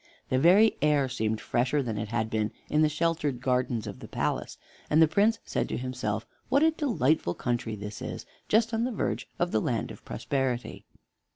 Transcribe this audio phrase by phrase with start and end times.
[0.29, 4.07] The very air seemed fresher than it had been in the sheltered gardens of the
[4.07, 4.57] palace,
[4.89, 8.91] and the Prince said to himself: "What a delightful country this is, just on the
[8.91, 10.85] verge of the land of Prosperity."